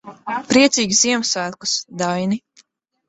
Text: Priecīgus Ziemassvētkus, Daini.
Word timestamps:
Priecīgus 0.53 1.01
Ziemassvētkus, 1.05 1.75
Daini. 2.03 2.41